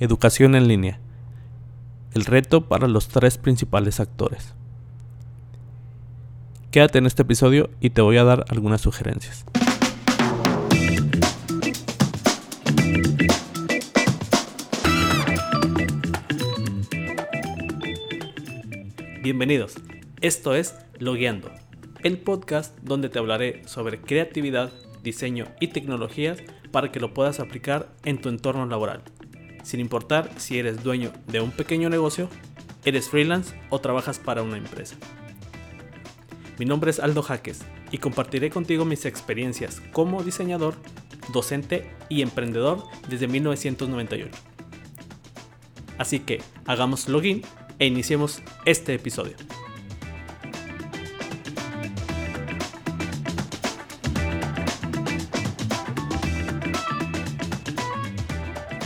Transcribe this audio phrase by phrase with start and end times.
[0.00, 0.98] Educación en línea.
[2.14, 4.54] El reto para los tres principales actores.
[6.70, 9.44] Quédate en este episodio y te voy a dar algunas sugerencias.
[19.22, 19.74] Bienvenidos.
[20.22, 21.50] Esto es Logueando,
[22.02, 24.72] el podcast donde te hablaré sobre creatividad,
[25.02, 26.38] diseño y tecnologías
[26.72, 29.02] para que lo puedas aplicar en tu entorno laboral
[29.62, 32.28] sin importar si eres dueño de un pequeño negocio,
[32.84, 34.96] eres freelance o trabajas para una empresa.
[36.58, 40.74] Mi nombre es Aldo Jaques y compartiré contigo mis experiencias como diseñador,
[41.32, 44.30] docente y emprendedor desde 1998.
[45.98, 47.42] Así que hagamos login
[47.78, 49.36] e iniciemos este episodio.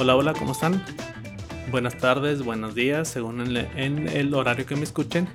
[0.04, 0.84] Hola, hola, ¿cómo están?
[1.70, 5.30] Buenas tardes, buenos días, según en el horario que me escuchen.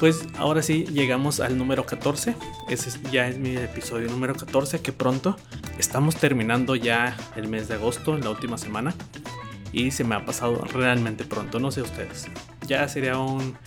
[0.00, 2.34] Pues ahora sí, llegamos al número 14.
[2.70, 5.36] Ese ya es mi episodio número 14, que pronto
[5.78, 8.94] estamos terminando ya el mes de agosto, la última semana.
[9.70, 12.28] Y se me ha pasado realmente pronto, no sé ustedes.
[12.66, 13.58] Ya sería un,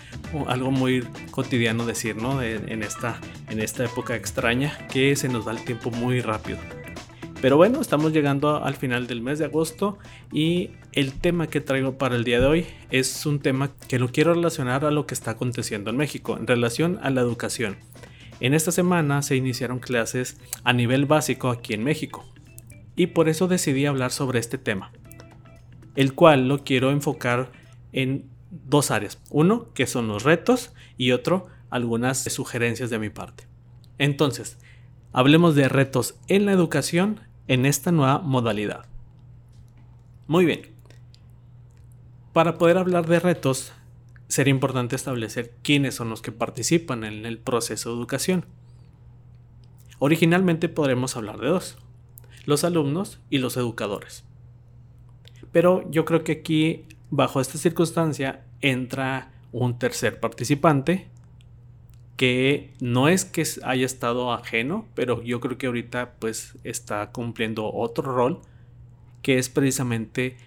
[0.48, 2.42] algo muy cotidiano decir, ¿no?
[2.42, 3.20] en, esta,
[3.50, 6.58] en esta época extraña que se nos va el tiempo muy rápido.
[7.40, 10.00] Pero bueno, estamos llegando al final del mes de agosto
[10.32, 14.10] y el tema que traigo para el día de hoy es un tema que lo
[14.10, 17.78] quiero relacionar a lo que está aconteciendo en México en relación a la educación.
[18.40, 22.26] En esta semana se iniciaron clases a nivel básico aquí en México
[22.96, 24.92] y por eso decidí hablar sobre este tema,
[25.96, 27.52] el cual lo quiero enfocar
[27.94, 29.20] en dos áreas.
[29.30, 33.44] Uno, que son los retos y otro, algunas sugerencias de mi parte.
[34.00, 34.58] Entonces,
[35.14, 38.86] hablemos de retos en la educación en esta nueva modalidad.
[40.28, 40.62] Muy bien.
[42.34, 43.74] Para poder hablar de retos,
[44.28, 48.46] sería importante establecer quiénes son los que participan en el proceso de educación.
[50.00, 51.78] Originalmente podremos hablar de dos,
[52.46, 54.24] los alumnos y los educadores.
[55.52, 61.08] Pero yo creo que aquí, bajo esta circunstancia, entra un tercer participante
[62.18, 67.72] que no es que haya estado ajeno, pero yo creo que ahorita pues está cumpliendo
[67.72, 68.42] otro rol
[69.22, 70.38] que es precisamente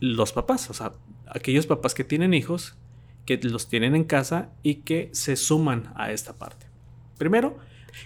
[0.00, 0.92] los papás, o sea,
[1.26, 2.76] aquellos papás que tienen hijos,
[3.24, 6.66] que los tienen en casa y que se suman a esta parte.
[7.16, 7.58] Primero,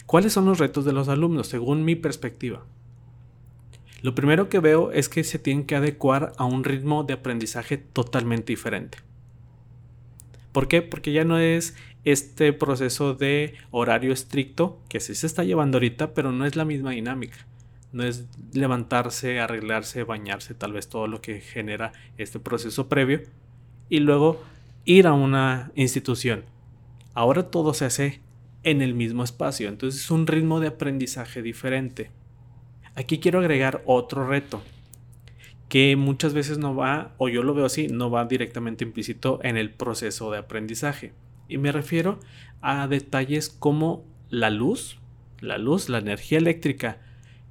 [0.06, 2.64] ¿cuáles son los retos de los alumnos según mi perspectiva?
[4.02, 7.78] Lo primero que veo es que se tienen que adecuar a un ritmo de aprendizaje
[7.78, 8.98] totalmente diferente.
[10.50, 10.82] ¿Por qué?
[10.82, 11.74] Porque ya no es
[12.04, 16.64] este proceso de horario estricto que sí se está llevando ahorita, pero no es la
[16.64, 17.46] misma dinámica.
[17.92, 23.22] No es levantarse, arreglarse, bañarse, tal vez todo lo que genera este proceso previo,
[23.88, 24.42] y luego
[24.84, 26.44] ir a una institución.
[27.14, 28.20] Ahora todo se hace
[28.62, 32.10] en el mismo espacio, entonces es un ritmo de aprendizaje diferente.
[32.94, 34.62] Aquí quiero agregar otro reto,
[35.68, 39.56] que muchas veces no va, o yo lo veo así, no va directamente implícito en
[39.56, 41.12] el proceso de aprendizaje.
[41.48, 42.18] Y me refiero
[42.60, 44.98] a detalles como la luz,
[45.40, 47.00] la luz, la energía eléctrica.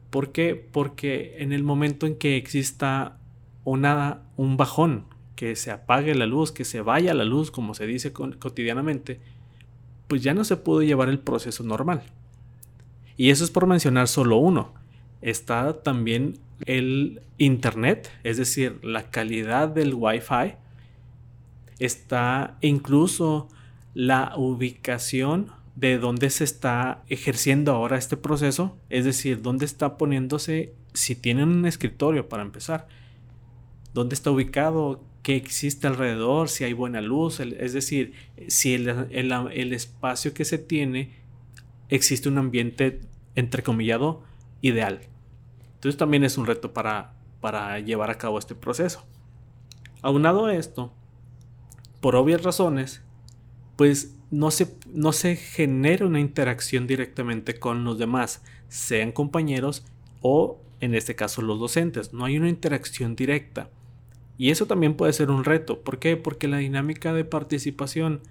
[0.09, 0.55] ¿Por qué?
[0.55, 3.17] Porque en el momento en que exista
[3.63, 7.87] una, un bajón, que se apague la luz, que se vaya la luz, como se
[7.87, 9.19] dice cotidianamente,
[10.07, 12.03] pues ya no se puede llevar el proceso normal.
[13.17, 14.73] Y eso es por mencionar solo uno.
[15.21, 20.55] Está también el Internet, es decir, la calidad del Wi-Fi.
[21.79, 23.47] Está incluso
[23.93, 30.73] la ubicación de dónde se está ejerciendo ahora este proceso, es decir, dónde está poniéndose,
[30.93, 32.87] si tienen un escritorio para empezar,
[33.93, 38.13] dónde está ubicado, qué existe alrededor, si hay buena luz, es decir,
[38.47, 41.11] si el, el, espacio que se tiene
[41.89, 43.01] existe un ambiente
[43.35, 44.23] entrecomillado
[44.61, 45.01] ideal.
[45.75, 49.05] Entonces también es un reto para, para llevar a cabo este proceso.
[50.01, 50.91] Aunado a esto,
[51.99, 53.03] por obvias razones,
[53.81, 59.87] pues no se, no se genera una interacción directamente con los demás, sean compañeros
[60.21, 62.13] o en este caso los docentes.
[62.13, 63.71] No hay una interacción directa.
[64.37, 65.81] Y eso también puede ser un reto.
[65.81, 66.15] ¿Por qué?
[66.15, 68.21] Porque la dinámica de participación,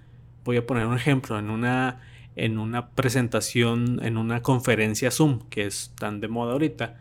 [0.45, 1.99] voy a poner un ejemplo, en una,
[2.37, 6.97] en una presentación, en una conferencia Zoom, que es tan de moda ahorita,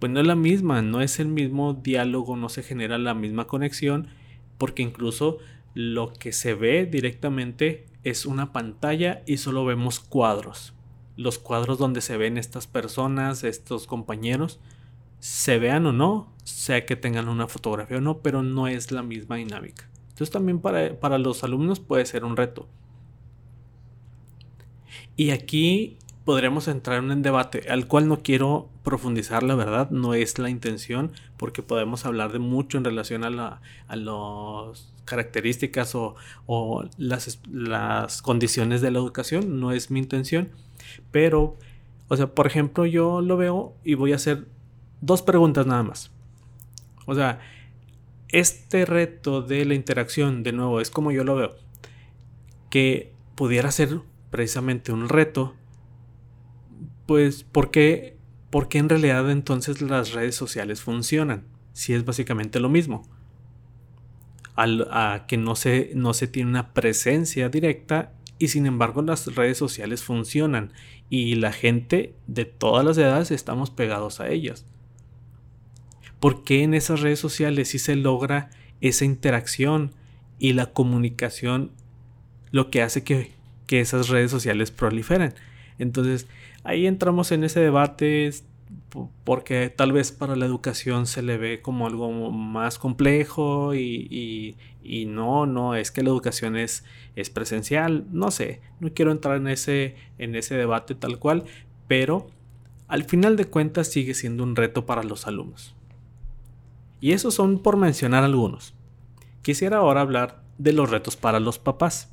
[0.00, 3.46] pues no es la misma, no es el mismo diálogo, no se genera la misma
[3.46, 4.08] conexión,
[4.58, 5.38] porque incluso
[5.74, 10.74] lo que se ve directamente es una pantalla y solo vemos cuadros.
[11.16, 14.60] Los cuadros donde se ven estas personas, estos compañeros,
[15.20, 19.02] se vean o no, sea que tengan una fotografía o no, pero no es la
[19.02, 19.88] misma dinámica.
[20.08, 22.66] Entonces también para, para los alumnos puede ser un reto.
[25.16, 30.14] Y aquí podríamos entrar en un debate al cual no quiero profundizar, la verdad, no
[30.14, 35.94] es la intención, porque podemos hablar de mucho en relación a, la, a las características
[35.94, 36.14] o,
[36.46, 40.50] o las, las, condiciones de la educación, no es mi intención,
[41.10, 41.56] pero,
[42.08, 44.46] o sea, por ejemplo, yo lo veo y voy a hacer
[45.00, 46.10] dos preguntas nada más.
[47.06, 47.40] O sea,
[48.28, 51.56] este reto de la interacción, de nuevo, es como yo lo veo,
[52.70, 55.54] que pudiera ser precisamente un reto
[57.12, 58.16] pues, ¿por qué,
[58.72, 61.44] en realidad entonces las redes sociales funcionan?
[61.74, 63.06] Si es básicamente lo mismo.
[64.56, 69.58] a que no se, no se tiene una presencia directa y sin embargo las redes
[69.58, 70.72] sociales funcionan
[71.10, 74.64] y la gente de todas las edades estamos pegados a ellas.
[76.18, 78.48] ¿Por qué en esas redes sociales sí se logra
[78.80, 79.92] esa interacción
[80.38, 81.72] y la comunicación
[82.52, 83.32] lo que hace que,
[83.66, 85.34] que esas redes sociales proliferen?
[85.78, 86.26] Entonces,
[86.64, 88.30] ahí entramos en ese debate
[89.24, 94.56] porque tal vez para la educación se le ve como algo más complejo y,
[95.06, 96.84] no, no, es que la educación es,
[97.16, 101.44] es, presencial, no sé, no quiero entrar en ese, en ese debate tal cual,
[101.88, 102.28] pero
[102.88, 105.74] al final de cuentas sigue siendo un reto para los alumnos.
[107.00, 108.74] Y esos son por mencionar algunos.
[109.42, 112.12] Quisiera ahora hablar de los retos para los papás,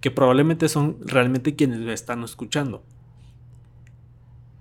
[0.00, 2.82] que probablemente son realmente quienes me están escuchando.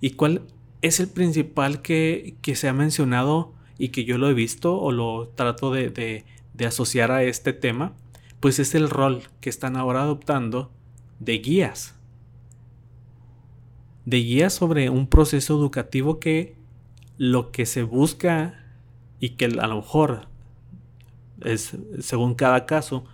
[0.02, 0.44] ¿Y cuál
[0.82, 5.30] es el principal que, se ha mencionado y que yo lo he visto o lo
[5.36, 7.94] trato de, de asociar a este tema?
[8.40, 10.72] Pues es el rol que están ahora adoptando
[11.20, 11.96] de guías.
[14.06, 16.56] De guías sobre un proceso educativo que
[17.18, 18.66] lo que se busca
[19.20, 20.30] y que a lo mejor
[21.44, 23.06] es según cada caso,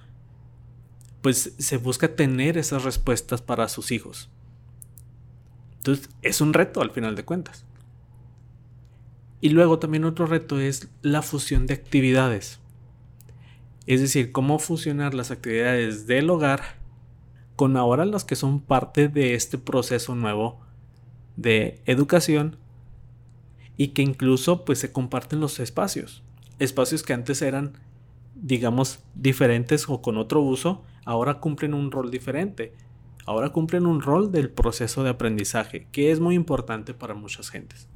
[1.21, 4.29] pues se busca tener esas respuestas para sus hijos.
[5.85, 7.63] Entonces es un reto al final de cuentas.
[9.39, 12.59] Y luego también otro reto es la fusión de actividades.
[13.85, 16.79] Es decir, cómo fusionar las actividades del hogar
[17.55, 20.59] con ahora las que son parte de este proceso nuevo
[21.35, 22.57] de educación
[23.77, 26.23] y que incluso pues se comparten los espacios.
[26.57, 27.73] Espacios que antes eran
[28.33, 32.73] digamos diferentes o con otro uso, ahora cumplen un rol diferente
[33.25, 37.87] ahora cumplen un rol del proceso de aprendizaje, que es muy importante para muchas gentes.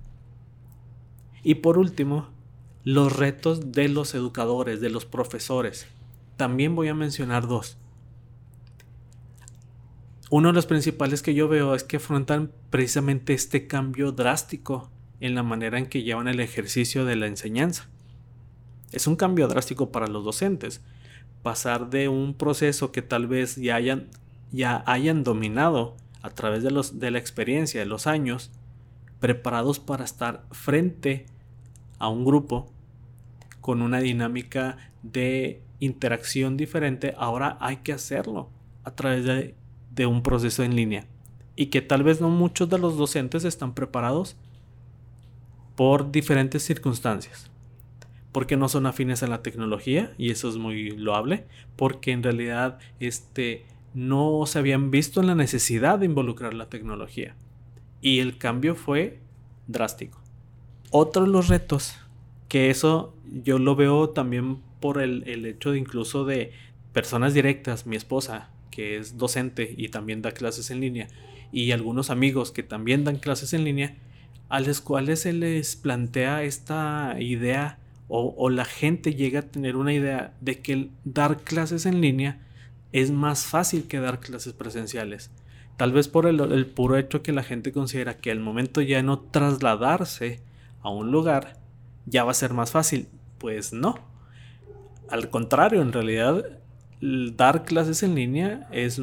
[1.43, 2.29] Y por último,
[2.83, 5.87] los retos de los educadores, de los profesores.
[6.37, 7.77] También voy a mencionar dos.
[10.31, 14.89] Uno de los principales que yo veo es que afrontan precisamente este cambio drástico
[15.19, 17.89] en la manera en que llevan el ejercicio de la enseñanza.
[18.91, 20.81] Es un cambio drástico para los docentes.
[21.43, 24.09] Pasar de un proceso que tal vez ya hayan
[24.51, 28.51] ya hayan dominado a través de, los, de la experiencia de los años,
[29.19, 31.25] preparados para estar frente
[31.97, 32.71] a un grupo
[33.61, 38.49] con una dinámica de interacción diferente, ahora hay que hacerlo
[38.83, 39.55] a través de,
[39.91, 41.05] de un proceso en línea.
[41.55, 44.37] Y que tal vez no muchos de los docentes están preparados
[45.75, 47.51] por diferentes circunstancias.
[48.31, 51.45] Porque no son afines a la tecnología, y eso es muy loable,
[51.75, 57.35] porque en realidad este, no se habían visto en la necesidad de involucrar la tecnología.
[58.01, 59.19] Y el cambio fue
[59.67, 60.19] drástico.
[60.91, 61.95] Otro de los retos,
[62.47, 66.51] que eso yo lo veo también por el, hecho de incluso de
[66.93, 71.07] personas directas, mi esposa, que es docente y también da clases en línea,
[71.51, 73.97] y algunos amigos que también dan clases en línea,
[74.49, 77.77] a los cuales se les plantea esta idea
[78.07, 82.39] o, o la gente llega a tener una idea de que dar clases en línea
[82.91, 85.31] es más fácil que dar clases presenciales.
[85.77, 89.19] Tal vez por el, puro hecho que la gente considera que al momento ya no
[89.19, 90.41] trasladarse
[90.81, 91.57] a un lugar
[92.05, 93.07] ya va a ser más fácil.
[93.37, 93.95] Pues no.
[95.09, 96.43] Al contrario, en realidad
[97.01, 99.01] dar clases en línea es,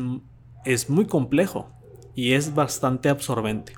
[0.64, 1.71] es muy complejo
[2.14, 3.73] y es bastante absorbente.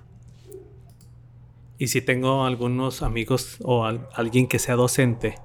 [1.79, 5.37] Y si tengo algunos amigos o alguien que sea docente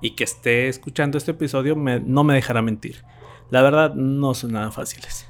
[0.00, 3.04] y que esté escuchando este episodio, no me dejará mentir
[3.50, 5.26] la verdad no son nada fáciles.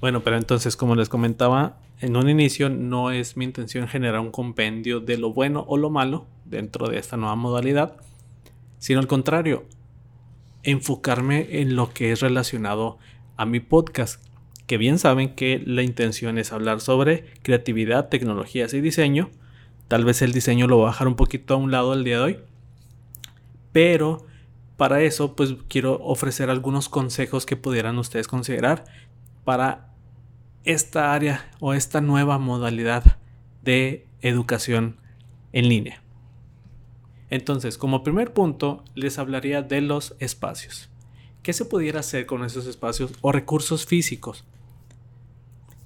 [0.00, 4.30] Bueno, pero entonces como les comentaba, en un inicio no es mi intención generar un
[4.30, 7.96] compendio de lo bueno o lo malo dentro de esta nueva modalidad,
[8.78, 9.64] sino al contrario,
[10.62, 12.98] enfocarme en lo que es relacionado
[13.36, 14.22] a mi podcast,
[14.66, 19.30] que bien saben que la intención es hablar sobre creatividad, tecnologías y diseño,
[19.88, 22.18] Tal vez el diseño lo voy a bajar un poquito a un lado el día
[22.18, 22.38] de hoy.
[23.72, 24.26] Pero
[24.76, 28.84] para eso, pues quiero ofrecer algunos consejos que pudieran ustedes considerar
[29.44, 29.94] para
[30.64, 33.18] esta área o esta nueva modalidad
[33.62, 34.96] de educación
[35.52, 36.02] en línea.
[37.30, 40.90] Entonces, como primer punto, les hablaría de los espacios.
[41.42, 44.44] ¿Qué se pudiera hacer con esos espacios o recursos físicos?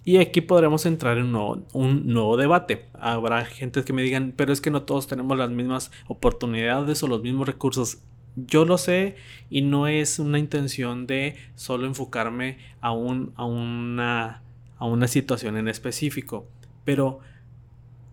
[0.05, 2.87] Y aquí podremos entrar en un nuevo, debate.
[2.95, 7.09] Habrá gente que me digan, pero es que no todos tenemos las mismas oportunidades o
[7.09, 7.99] los mismos recursos.
[8.37, 9.17] Yo lo sé
[9.51, 14.43] y no es una intención de solo enfocarme a, un, a, una,
[14.79, 16.47] a una situación en específico.
[16.85, 17.21] Pero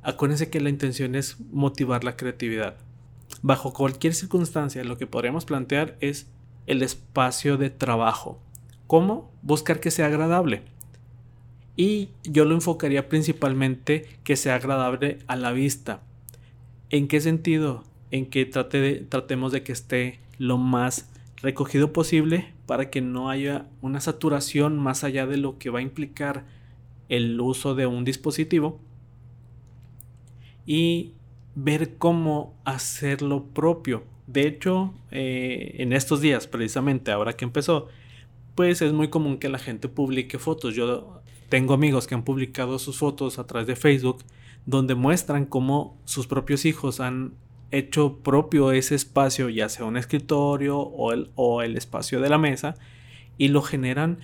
[0.02, 2.76] acuérdense que la intención es motivar la creatividad.
[3.42, 6.28] Bajo cualquier circunstancia, lo que podríamos plantear es
[6.68, 8.40] el espacio de trabajo.
[8.88, 9.32] ¿Cómo?
[9.42, 10.64] Buscar que sea agradable
[11.76, 16.02] y yo lo enfocaría principalmente que sea agradable a la vista.
[16.90, 17.84] ¿En qué sentido?
[18.16, 23.68] En que trate tratemos de que esté lo más recogido posible para que no haya
[23.82, 26.46] una saturación más allá de lo que va a implicar
[27.10, 28.80] el uso de un dispositivo
[30.66, 31.12] y
[31.56, 34.06] ver cómo hacerlo propio.
[34.28, 37.90] De hecho, eh, en estos días, precisamente ahora que empezó,
[38.56, 40.74] pues es muy común que la gente publique fotos.
[40.74, 44.24] Yo tengo amigos que han publicado sus fotos a través de Facebook
[44.66, 47.34] donde muestran cómo sus propios hijos han
[47.76, 52.38] hecho propio ese espacio, ya sea un escritorio o el, o el espacio de la
[52.38, 52.76] mesa,
[53.38, 54.20] y lo generan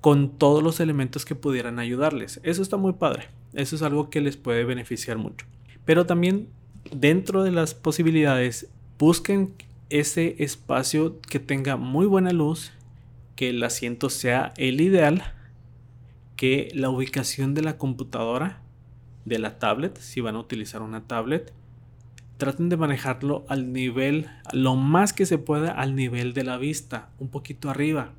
[0.00, 2.40] con todos los elementos que pudieran ayudarles.
[2.42, 3.28] Eso está muy padre.
[3.54, 5.46] Eso es algo que les puede beneficiar mucho.
[5.84, 6.48] Pero también
[6.92, 8.68] dentro de las posibilidades,
[8.98, 9.54] busquen
[9.90, 12.72] ese espacio que tenga muy buena luz,
[13.36, 15.22] que el asiento sea el ideal
[16.36, 18.60] que la ubicación de la computadora,
[19.24, 21.52] de la tablet, si van a utilizar una tablet,
[22.36, 27.08] traten de manejarlo al nivel, lo más que se pueda al nivel de la vista,
[27.18, 28.12] un poquito arriba.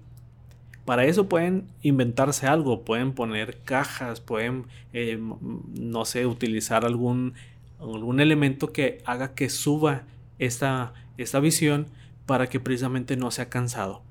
[0.86, 7.34] Para eso pueden inventarse algo, pueden poner cajas, pueden, eh, no sé, utilizar algún,
[7.79, 10.03] algún elemento que haga que suba
[10.38, 11.88] esta, esta visión
[12.25, 14.03] para que precisamente no sea cansado.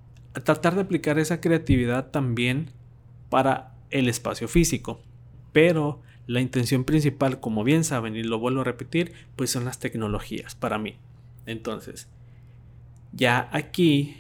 [0.45, 2.71] Tratar de aplicar esa creatividad también
[3.31, 5.01] para el espacio físico.
[5.53, 9.79] Pero la intención principal, como bien saben, y lo vuelvo a repetir, pues son las
[9.79, 10.97] tecnologías para mí.
[11.47, 12.09] Entonces,
[13.13, 14.17] ya aquí,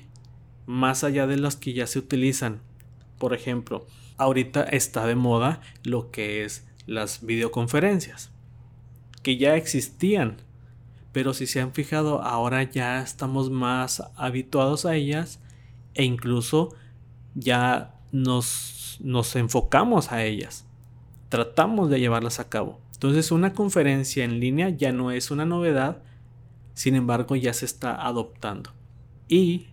[0.66, 2.60] más allá de las que ya se utilizan,
[3.18, 8.30] por ejemplo, ahorita está de moda lo que es las videoconferencias,
[9.22, 10.36] que ya existían,
[11.12, 15.40] pero si se han fijado, ahora ya estamos más habituados a ellas
[15.94, 16.74] e incluso
[17.34, 20.66] ya nos nos, enfocamos a ellas,
[21.34, 22.80] tratamos de llevarlas a cabo.
[22.92, 26.00] Entonces una conferencia en línea ya no es una novedad,
[26.74, 28.70] sin embargo ya se está adoptando.
[29.26, 29.66] Y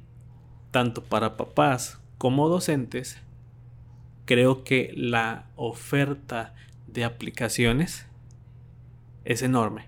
[0.71, 3.19] tanto para papás como docentes,
[4.25, 6.55] creo que la oferta
[6.87, 8.07] de aplicaciones
[9.23, 9.85] es enorme.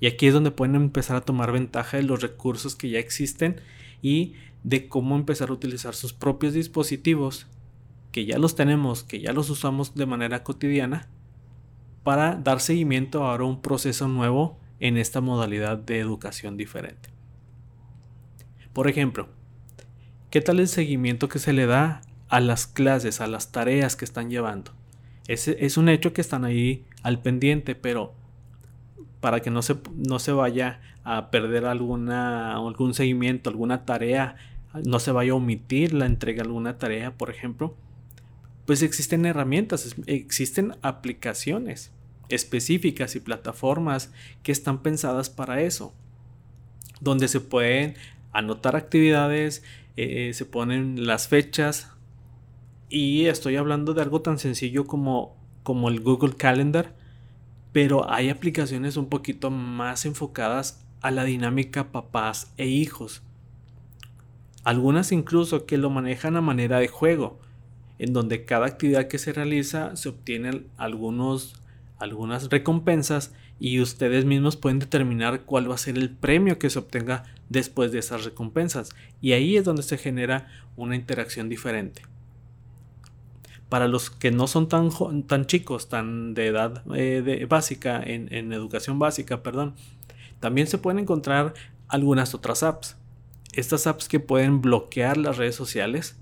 [0.00, 3.62] Y aquí es donde pueden empezar a tomar ventaja de los recursos que ya existen
[4.02, 7.46] y de cómo empezar a utilizar sus propios dispositivos
[8.14, 11.08] que ya los tenemos, que ya los usamos de manera cotidiana,
[12.04, 17.08] para dar seguimiento ahora a un proceso nuevo en esta modalidad de educación diferente.
[18.72, 19.26] Por ejemplo,
[20.30, 24.04] ¿qué tal el seguimiento que se le da a las clases, a las tareas que
[24.04, 24.70] están llevando?
[25.26, 28.14] Es, es un hecho que están ahí al pendiente, pero
[29.18, 34.36] para que no se, no se vaya a perder alguna, algún seguimiento, alguna tarea,
[34.84, 37.74] no se vaya a omitir la entrega de alguna tarea, por ejemplo,
[38.66, 41.92] pues existen herramientas, existen aplicaciones
[42.28, 45.92] específicas y plataformas que están pensadas para eso,
[47.00, 47.94] donde se pueden
[48.32, 49.62] anotar actividades,
[49.96, 51.90] eh, se ponen las fechas
[52.88, 56.94] y estoy hablando de algo tan sencillo como, como el Google Calendar,
[57.72, 63.22] pero hay aplicaciones un poquito más enfocadas a la dinámica papás e hijos.
[64.62, 67.38] Algunas incluso que lo manejan a manera de juego
[67.98, 71.54] en donde cada actividad que se realiza se obtienen algunos,
[71.98, 76.78] algunas recompensas y ustedes mismos pueden determinar cuál va a ser el premio que se
[76.78, 78.90] obtenga después de esas recompensas.
[79.20, 82.02] Y ahí es donde se genera una interacción diferente.
[83.68, 84.90] Para los que no son tan,
[85.26, 89.74] tan chicos, tan de edad eh, básica, en, en educación básica, perdón,
[90.40, 91.54] también se pueden encontrar
[91.88, 92.96] algunas otras apps.
[93.52, 96.16] Estas apps que pueden bloquear las redes sociales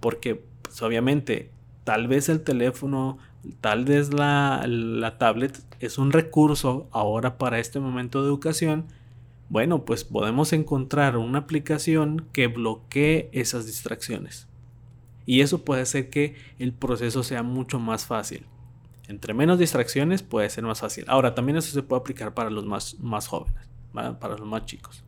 [0.00, 0.44] porque
[0.74, 1.52] pues, obviamente
[1.84, 3.18] tal vez el teléfono
[3.60, 8.86] tal vez la, la tablet es un recurso ahora para este momento de educación,
[9.48, 14.48] bueno, pues podemos encontrar una aplicación que bloquee esas distracciones.
[15.26, 18.44] Y eso puede hacer que el proceso sea mucho más fácil.
[19.06, 21.04] Entre menos distracciones puede ser más fácil.
[21.06, 25.04] Ahora, también eso se puede aplicar para los más, más jóvenes, para los más chicos.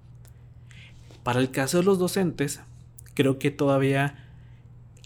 [1.24, 2.60] Para el caso de los docentes,
[3.14, 4.25] creo que todavía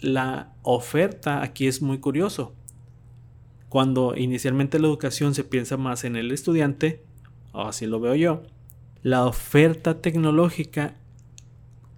[0.01, 2.53] la oferta aquí es muy curioso.
[3.69, 7.03] Cuando inicialmente la educación se piensa más en el estudiante,
[7.53, 8.43] o así lo veo yo,
[9.03, 10.95] la oferta tecnológica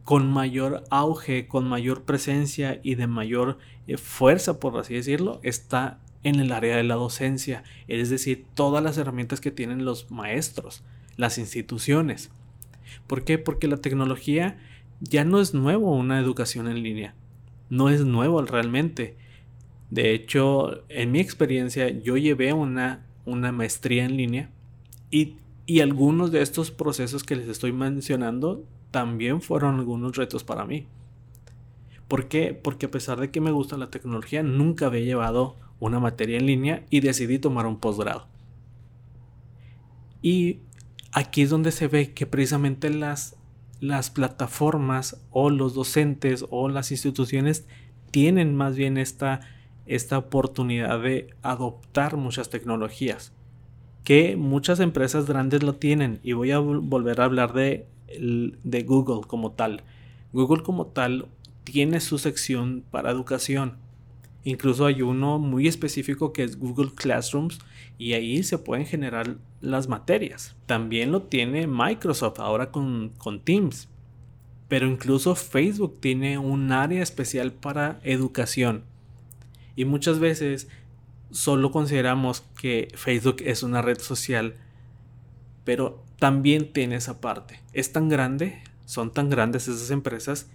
[0.03, 3.57] con mayor auge, con mayor presencia y de mayor
[3.87, 8.83] eh, fuerza, por así decirlo, está en el área de la docencia, es decir, todas
[8.83, 10.83] las herramientas que tienen los maestros,
[11.17, 12.31] las instituciones.
[13.07, 13.37] ¿Por qué?
[13.37, 14.57] Porque la tecnología
[14.99, 17.15] ya no es nuevo una educación en línea,
[17.69, 19.17] no es nuevo realmente.
[19.89, 24.49] De hecho, en mi experiencia, yo llevé una, una maestría en línea
[25.11, 30.65] y, y algunos de estos procesos que les estoy mencionando también fueron algunos retos para
[30.65, 30.87] mí.
[32.07, 32.53] ¿Por qué?
[32.53, 36.45] Porque a pesar de que me gusta la tecnología, nunca había llevado una materia en
[36.45, 38.27] línea y decidí tomar un posgrado.
[40.21, 40.59] Y
[41.11, 43.35] aquí es donde se ve que precisamente las,
[43.83, 47.67] las plataformas o los docentes o las instituciones
[48.11, 49.41] tienen más bien esta,
[49.85, 53.33] esta oportunidad de adoptar muchas tecnologías
[54.05, 57.85] que muchas empresas grandes lo tienen y voy a volver a hablar de,
[58.17, 59.83] de Google como tal.
[60.31, 61.27] Google como tal
[61.65, 63.83] tiene su sección para educación
[64.43, 67.59] Incluso hay uno muy específico que es Google Classrooms
[67.97, 70.55] y ahí se pueden generar las materias.
[70.65, 73.87] También lo tiene Microsoft ahora con, con Teams.
[74.67, 78.83] Pero incluso Facebook tiene un área especial para educación.
[79.75, 80.67] Y muchas veces
[81.31, 84.55] solo consideramos que Facebook es una red social,
[85.63, 87.59] pero también tiene esa parte.
[87.71, 90.47] Es tan grande, son tan grandes esas empresas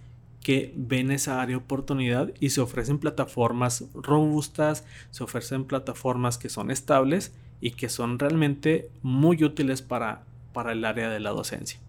[0.42, 6.48] que ven esa área de oportunidad y se ofrecen plataformas robustas, se ofrecen plataformas que
[6.48, 11.80] son estables y que son realmente muy útiles para, para el área de la docencia.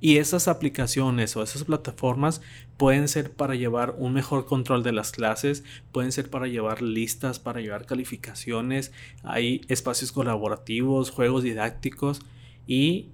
[0.00, 2.40] Y esas aplicaciones o esas plataformas
[2.76, 7.40] pueden ser para llevar un mejor control de las clases, pueden ser para llevar listas,
[7.40, 8.92] para llevar calificaciones,
[9.24, 12.20] hay espacios colaborativos, juegos didácticos
[12.68, 13.08] y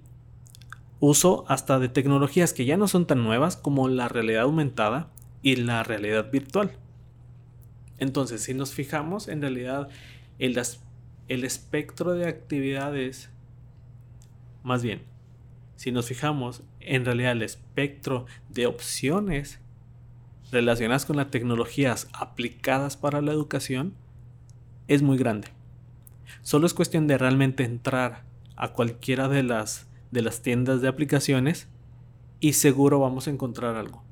[0.99, 5.09] uso hasta de tecnologías que ya no son tan nuevas como la realidad aumentada
[5.41, 6.71] y la realidad virtual.
[7.97, 9.89] Entonces, si nos fijamos, en realidad
[10.37, 10.57] el,
[11.27, 13.29] el espectro de actividades,
[14.63, 15.01] más bien,
[15.75, 19.59] si nos fijamos, en realidad el espectro de opciones
[20.51, 23.93] relacionadas con las tecnologías aplicadas para la educación
[24.87, 25.49] es muy grande.
[26.41, 28.23] Solo es cuestión de realmente entrar
[28.55, 31.67] a cualquiera de las de las tiendas de aplicaciones
[32.39, 34.03] y seguro vamos a encontrar algo.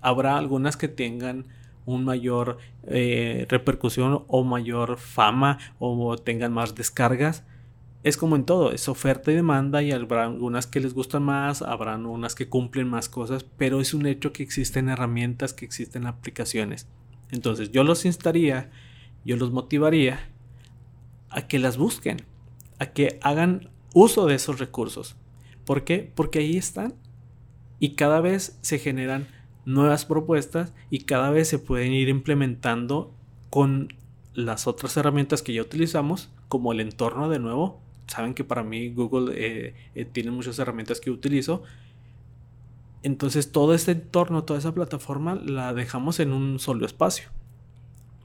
[0.00, 1.46] Habrá algunas que tengan
[1.86, 7.44] un mayor eh, repercusión o mayor fama o tengan más descargas.
[8.02, 11.62] Es como en todo, es oferta y demanda y habrá algunas que les gustan más,
[11.62, 16.06] habrá unas que cumplen más cosas, pero es un hecho que existen herramientas, que existen
[16.06, 16.86] aplicaciones.
[17.30, 18.70] Entonces yo los instaría,
[19.24, 20.20] yo los motivaría
[21.30, 22.18] a que las busquen,
[22.78, 25.16] a que hagan uso de esos recursos.
[25.64, 26.12] ¿Por qué?
[26.14, 26.94] Porque ahí están
[27.78, 29.26] y cada vez se generan
[29.66, 33.12] nuevas propuestas y cada vez se pueden ir implementando
[33.50, 33.94] con
[34.34, 37.80] las otras herramientas que ya utilizamos, como el entorno de nuevo.
[38.06, 41.62] Saben que para mí Google eh, eh, tiene muchas herramientas que utilizo.
[43.02, 47.30] Entonces todo este entorno, toda esa plataforma la dejamos en un solo espacio.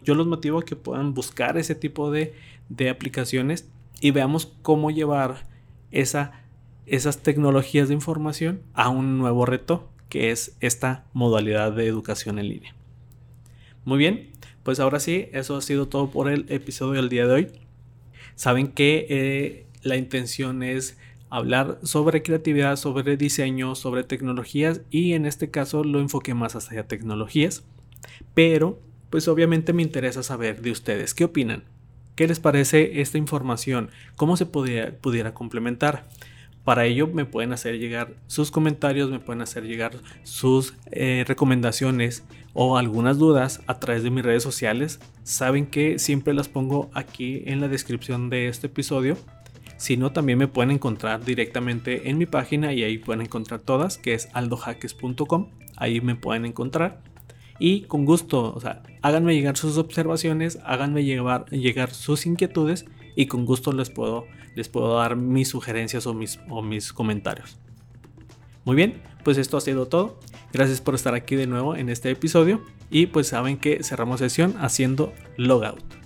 [0.04, 2.34] Yo los motivo a que puedan buscar ese tipo de,
[2.70, 3.70] de aplicaciones
[4.02, 5.48] y veamos cómo llevar
[5.92, 6.32] esa
[6.90, 12.50] esas tecnologías de información a un nuevo reto que es esta modalidad de educación en
[12.50, 12.76] línea.
[13.86, 14.30] Muy bien,
[14.64, 17.48] pues ahora sí, eso ha sido todo por el episodio del día de hoy.
[18.36, 20.98] Saben que eh, la intención es
[21.30, 26.88] hablar sobre creatividad, sobre diseño, sobre tecnologías y en este caso lo enfoqué más hacia
[26.88, 27.64] tecnologías.
[28.34, 31.64] Pero, pues obviamente me interesa saber de ustedes, ¿qué opinan?
[32.16, 33.92] ¿Qué les parece esta información?
[34.16, 36.08] ¿Cómo se pudiera complementar?
[36.64, 39.94] Para ello me pueden hacer llegar sus comentarios, me pueden hacer llegar
[40.24, 45.00] sus eh, recomendaciones o algunas dudas a través de mis redes sociales.
[45.24, 49.18] Saben que siempre las pongo aquí en la descripción de este episodio.
[49.78, 53.98] Si no, también me pueden encontrar directamente en mi página y ahí pueden encontrar todas,
[53.98, 55.50] que es aldojaques.com.
[55.78, 57.02] Ahí me pueden encontrar.
[57.62, 63.46] y con gusto, o sea, háganme llegar sus observaciones, háganme llegar sus inquietudes y con
[63.46, 67.58] gusto les puedo, les puedo dar mis sugerencias o mis, o mis comentarios.
[68.66, 70.20] Muy bien, pues esto ha sido todo.
[70.54, 74.56] Gracias por estar aquí de nuevo en este episodio y pues saben que cerramos sesión
[74.60, 75.99] haciendo logout.